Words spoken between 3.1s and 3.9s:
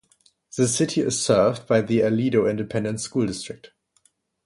District.